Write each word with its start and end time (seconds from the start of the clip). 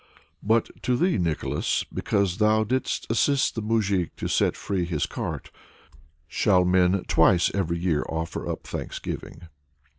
But 0.41 0.81
to 0.81 0.97
thee, 0.97 1.19
Nicholas, 1.19 1.83
because 1.93 2.39
thou 2.39 2.63
didst 2.63 3.05
assist 3.11 3.53
the 3.53 3.61
moujik 3.61 4.15
to 4.15 4.27
set 4.27 4.55
free 4.57 4.83
his 4.85 5.05
cart, 5.05 5.51
shall 6.27 6.65
men 6.65 7.03
twice 7.07 7.53
every 7.53 7.77
year 7.77 8.03
offer 8.09 8.49
up 8.49 8.63
thanksgiving." 8.65 9.43